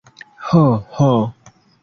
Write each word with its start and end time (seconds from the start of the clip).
Ho, 0.45 0.61
ho! 0.95 1.11